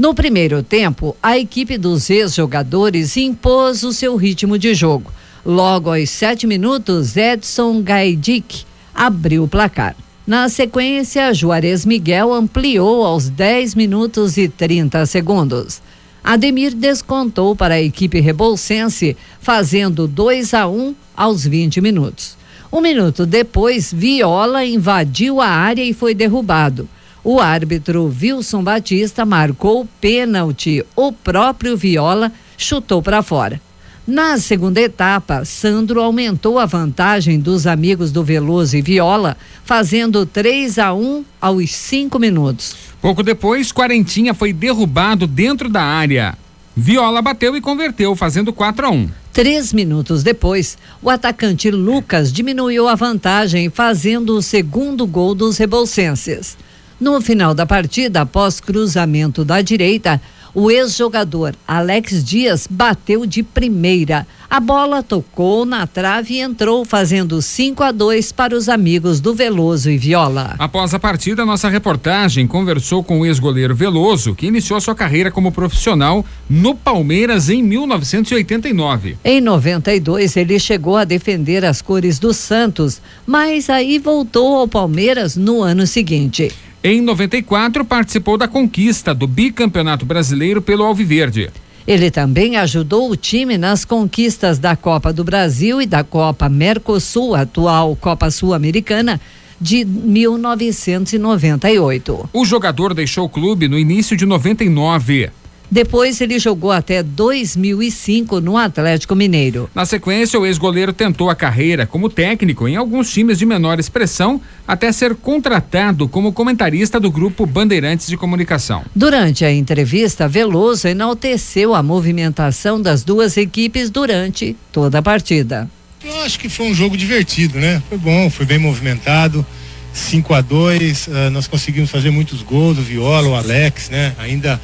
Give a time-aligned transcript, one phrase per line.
[0.00, 5.12] No primeiro tempo, a equipe dos ex-jogadores impôs o seu ritmo de jogo.
[5.44, 9.94] Logo aos sete minutos, Edson Gaidic abriu o placar.
[10.26, 15.82] Na sequência, Juarez Miguel ampliou aos 10 minutos e 30 segundos.
[16.24, 22.38] Ademir descontou para a equipe rebolsense, fazendo 2 a 1 aos 20 minutos.
[22.72, 26.88] Um minuto depois, Viola invadiu a área e foi derrubado.
[27.22, 30.84] O árbitro Wilson Batista marcou pênalti.
[30.96, 33.60] O próprio Viola chutou para fora.
[34.06, 40.78] Na segunda etapa, Sandro aumentou a vantagem dos amigos do Veloso e Viola, fazendo 3
[40.78, 42.74] a 1 aos 5 minutos.
[43.00, 46.36] Pouco depois, Quarentinha foi derrubado dentro da área.
[46.74, 49.10] Viola bateu e converteu, fazendo 4 a 1.
[49.32, 56.56] Três minutos depois, o atacante Lucas diminuiu a vantagem, fazendo o segundo gol dos rebolsenses.
[57.00, 60.20] No final da partida, após cruzamento da direita,
[60.54, 64.26] o ex-jogador Alex Dias bateu de primeira.
[64.50, 69.32] A bola tocou na trave e entrou, fazendo 5 a 2 para os amigos do
[69.32, 70.56] Veloso e Viola.
[70.58, 75.52] Após a partida, nossa reportagem conversou com o ex-goleiro Veloso, que iniciou sua carreira como
[75.52, 79.16] profissional no Palmeiras em 1989.
[79.24, 85.36] Em 92, ele chegou a defender as cores do Santos, mas aí voltou ao Palmeiras
[85.36, 86.52] no ano seguinte.
[86.82, 91.50] Em 94, participou da conquista do bicampeonato brasileiro pelo Alviverde.
[91.86, 97.34] Ele também ajudou o time nas conquistas da Copa do Brasil e da Copa Mercosul,
[97.34, 99.20] atual Copa Sul-Americana,
[99.60, 102.30] de 1998.
[102.32, 105.28] O jogador deixou o clube no início de 99.
[105.70, 109.70] Depois ele jogou até 2005 no Atlético Mineiro.
[109.74, 114.40] Na sequência, o ex-goleiro tentou a carreira como técnico em alguns times de menor expressão,
[114.66, 118.82] até ser contratado como comentarista do grupo Bandeirantes de Comunicação.
[118.96, 125.70] Durante a entrevista, Veloso enalteceu a movimentação das duas equipes durante toda a partida.
[126.02, 127.80] Eu acho que foi um jogo divertido, né?
[127.88, 129.44] Foi bom, foi bem movimentado.
[129.92, 134.14] 5 a 2 uh, eh, nós conseguimos fazer muitos gols, o Viola, o Alex, né?
[134.18, 134.60] Ainda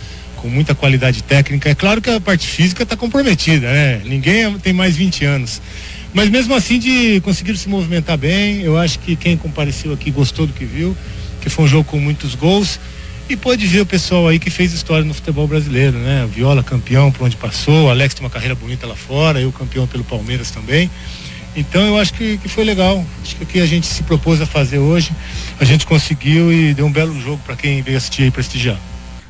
[0.47, 1.69] com muita qualidade técnica.
[1.69, 4.01] É claro que a parte física está comprometida, né?
[4.05, 5.61] Ninguém tem mais 20 anos.
[6.15, 10.47] Mas mesmo assim de conseguir se movimentar bem, eu acho que quem compareceu aqui gostou
[10.47, 10.97] do que viu,
[11.41, 12.79] que foi um jogo com muitos gols.
[13.29, 16.25] E pode ver o pessoal aí que fez história no futebol brasileiro, né?
[16.25, 19.51] O Viola campeão por onde passou, o Alex tem uma carreira bonita lá fora, eu
[19.51, 20.89] campeão pelo Palmeiras também.
[21.57, 23.05] Então eu acho que, que foi legal.
[23.21, 25.11] Acho que o que a gente se propôs a fazer hoje,
[25.59, 28.79] a gente conseguiu e deu um belo jogo para quem veio assistir e prestigiar.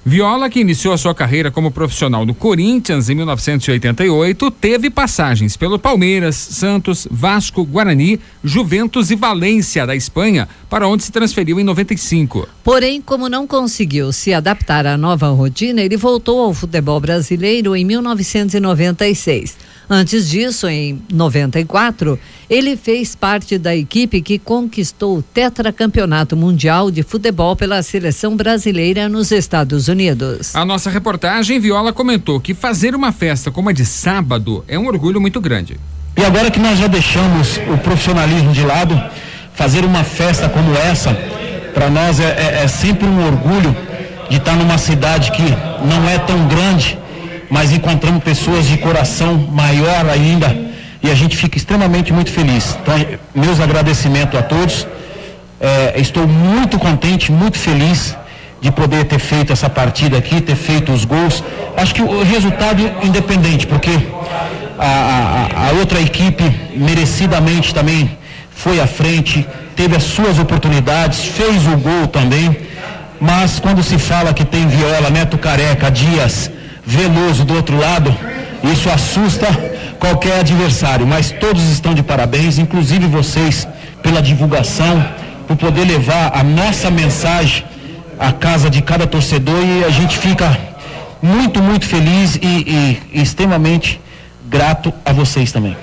[0.09, 6.37] Viola, que iniciou sua carreira como profissional no Corinthians em 1988, teve passagens pelo Palmeiras,
[6.37, 12.49] Santos, Vasco, Guarani, Juventus e Valência da Espanha, para onde se transferiu em 95.
[12.63, 17.85] Porém, como não conseguiu se adaptar à nova rotina, ele voltou ao futebol brasileiro em
[17.85, 19.57] 1996.
[19.89, 22.19] Antes disso, em 94,
[22.51, 29.09] ele fez parte da equipe que conquistou o tetracampeonato mundial de futebol pela seleção brasileira
[29.09, 29.96] nos Estados Unidos.
[30.55, 34.87] A nossa reportagem Viola comentou que fazer uma festa como a de sábado é um
[34.87, 35.79] orgulho muito grande.
[36.17, 39.01] E agora que nós já deixamos o profissionalismo de lado,
[39.55, 41.13] fazer uma festa como essa,
[41.75, 43.75] para nós é, é, é sempre um orgulho
[44.31, 45.43] de estar numa cidade que
[45.85, 46.99] não é tão grande
[47.51, 50.55] mas encontramos pessoas de coração maior ainda
[51.03, 52.77] e a gente fica extremamente muito feliz.
[52.83, 52.95] Então,
[53.35, 54.87] meus agradecimentos a todos.
[55.59, 58.15] É, estou muito contente, muito feliz
[58.61, 61.43] de poder ter feito essa partida aqui, ter feito os gols.
[61.77, 63.91] Acho que o resultado independente, porque
[64.79, 66.45] a, a, a outra equipe
[66.75, 68.17] merecidamente também
[68.51, 72.57] foi à frente, teve as suas oportunidades, fez o gol também.
[73.21, 76.51] Mas quando se fala que tem Viola, Neto Careca, Dias,
[76.85, 78.15] Veloso do outro lado,
[78.63, 79.47] isso assusta
[79.99, 83.67] qualquer adversário, mas todos estão de parabéns, inclusive vocês,
[84.03, 85.05] pela divulgação,
[85.49, 87.65] por poder levar a nossa mensagem
[88.19, 90.77] à casa de cada torcedor e a gente fica
[91.23, 94.01] muito, muito feliz e, e, extremamente
[94.49, 95.77] grato a vocês também.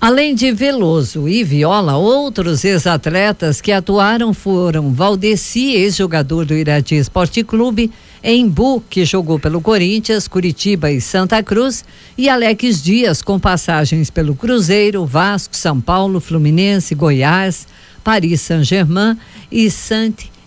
[0.00, 7.42] Além de Veloso e Viola, outros ex-atletas que atuaram foram Valdeci, ex-jogador do Irati Esporte
[7.42, 7.90] Clube,
[8.22, 11.86] Embu, que jogou pelo Corinthians, Curitiba e Santa Cruz,
[12.18, 17.66] e Alex Dias, com passagens pelo Cruzeiro, Vasco, São Paulo, Fluminense, Goiás,
[18.02, 19.16] Paris Saint-Germain
[19.50, 19.70] e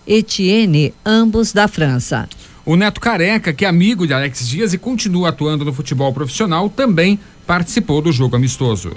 [0.08, 2.26] Saint-Étienne, ambos da França.
[2.64, 6.68] O Neto Careca, que é amigo de Alex Dias e continua atuando no futebol profissional,
[6.70, 8.92] também participou do jogo amistoso.